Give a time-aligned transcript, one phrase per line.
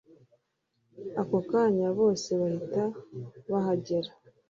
[1.21, 2.83] ako kanya bose bahita
[3.51, 4.11] bahagera